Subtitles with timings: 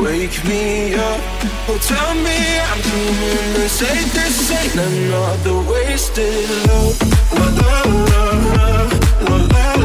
[0.00, 1.20] Wake me up,
[1.68, 6.96] oh tell me I'm dreaming This ain't, this ain't another wasted love
[7.36, 8.88] La la la la,
[9.26, 9.76] la la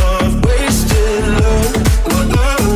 [0.00, 1.74] love wasted love
[2.32, 2.72] love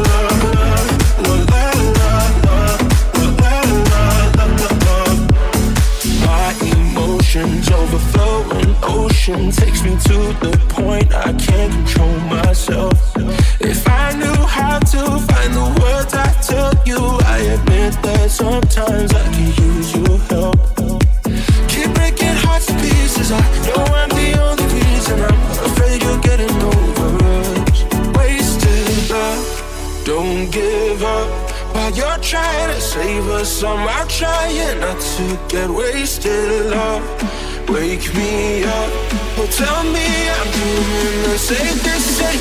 [6.21, 12.16] My emotions overflow an ocean Takes me to the point I can't control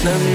[0.05, 0.34] Let me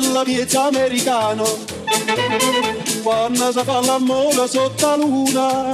[0.00, 1.44] Parla miezza americano,
[3.02, 5.70] quando si fa l'amore sotto la luna,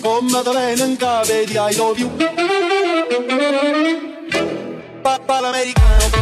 [0.00, 2.10] come te viene in capo di I love you.
[5.02, 6.21] Papà l'americano.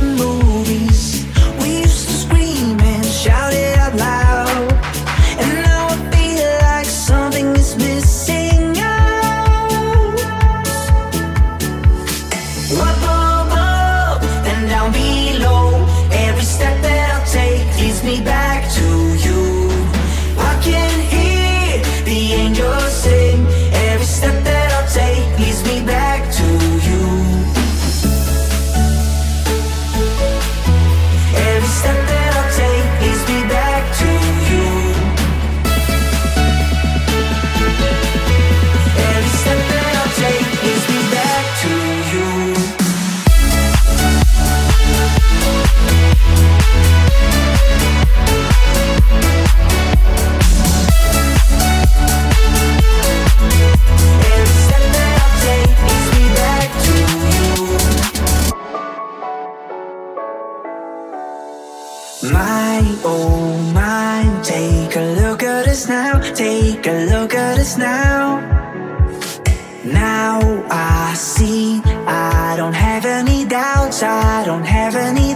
[66.01, 66.19] now.
[66.33, 68.39] Take a look at us now.
[69.83, 75.30] Now I see, I don't have any doubts, I don't have any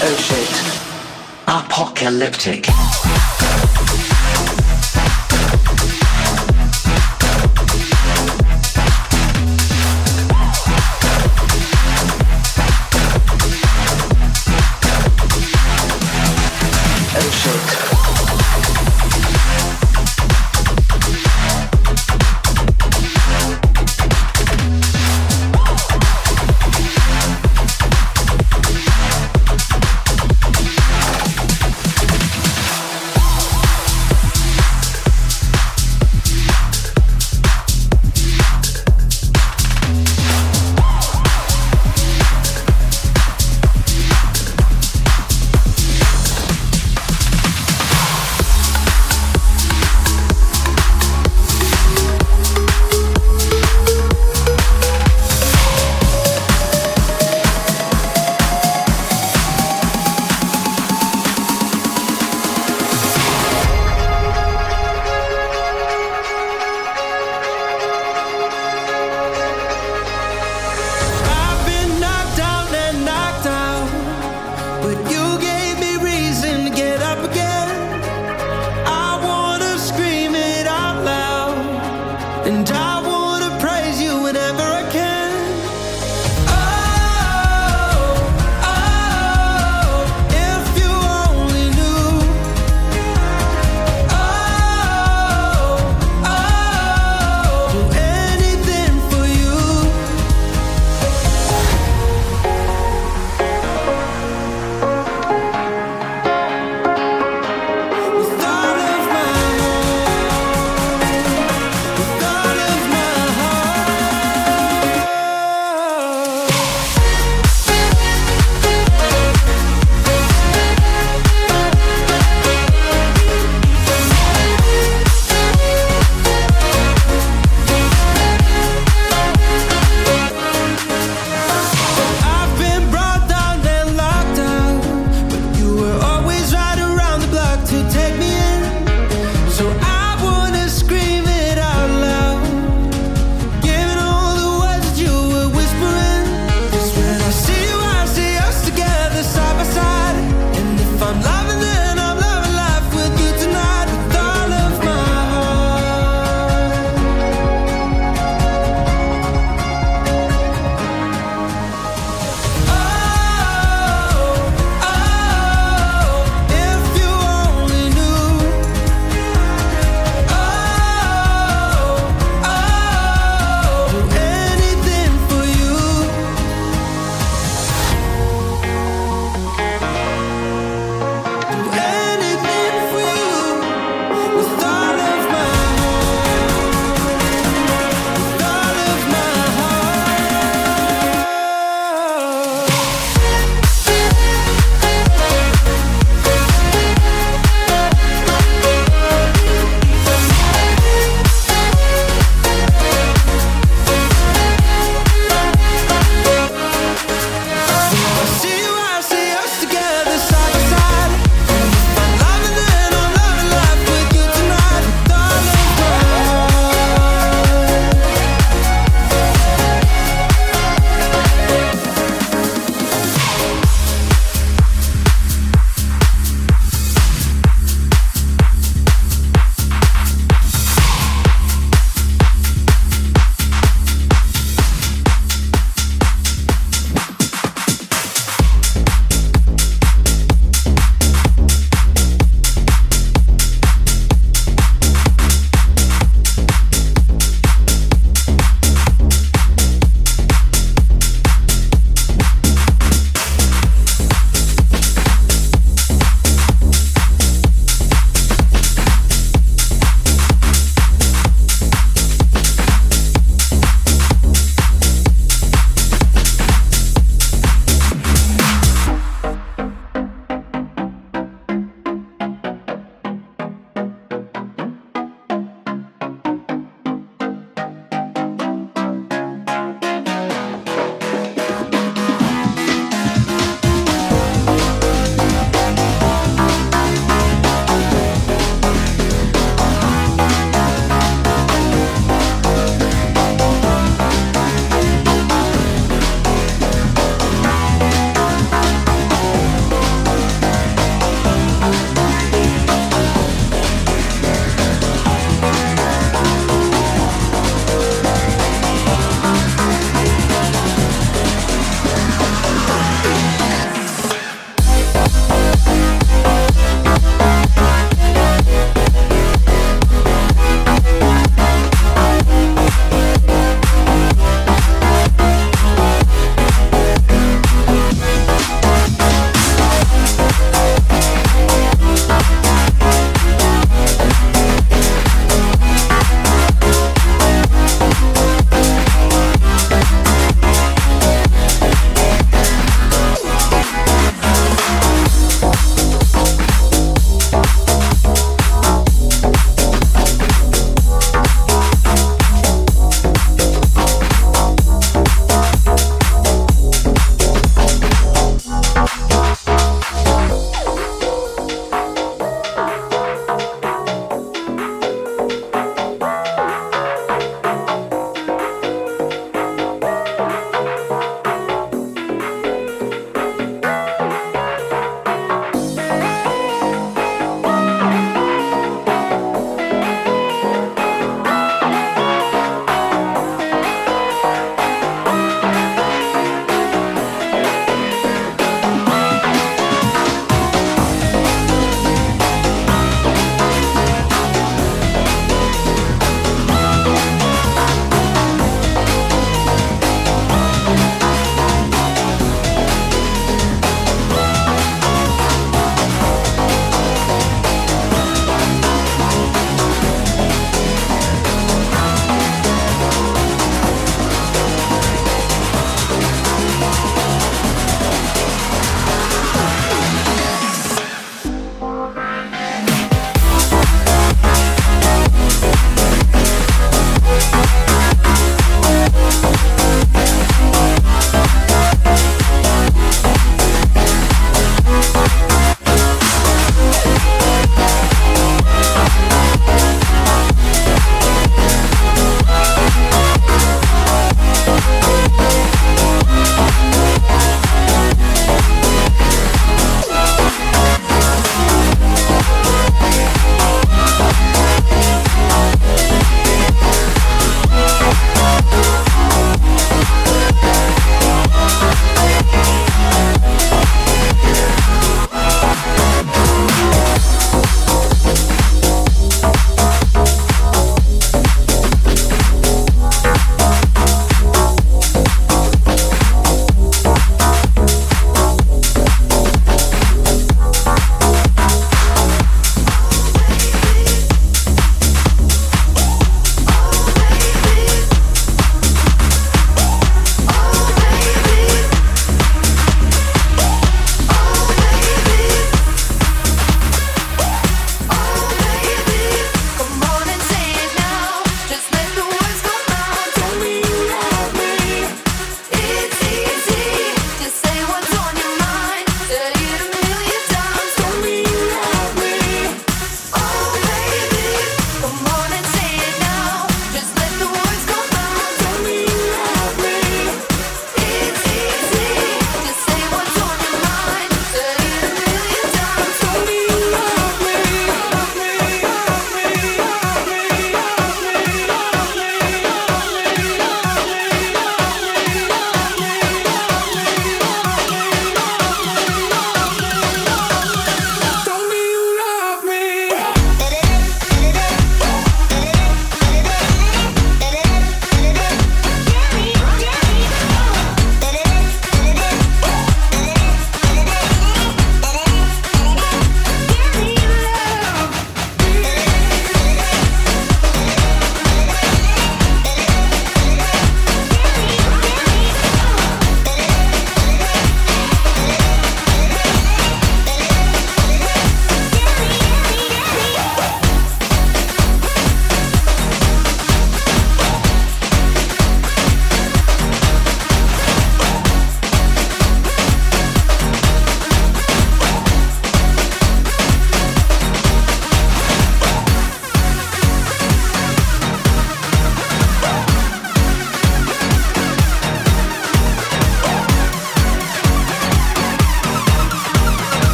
[0.00, 0.68] Oh shit.
[1.48, 2.68] Apocalyptic.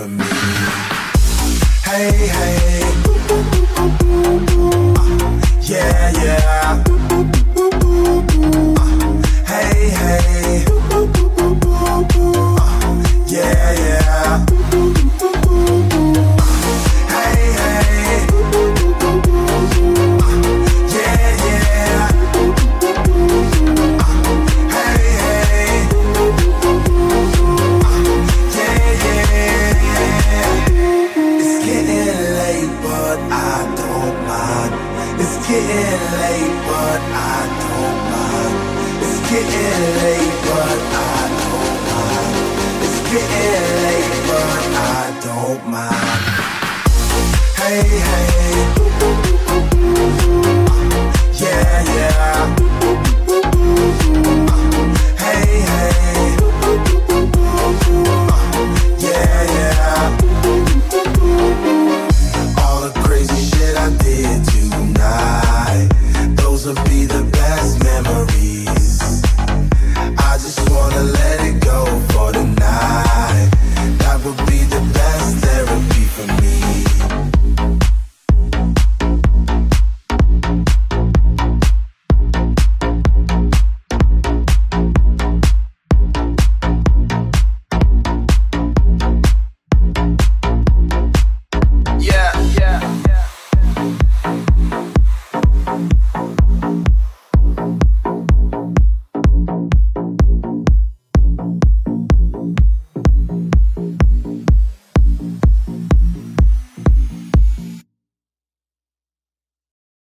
[0.00, 0.40] Wanna